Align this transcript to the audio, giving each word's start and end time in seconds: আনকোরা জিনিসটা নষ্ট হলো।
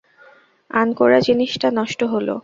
আনকোরা 0.71 1.19
জিনিসটা 1.19 1.67
নষ্ট 1.71 1.99
হলো। 2.03 2.35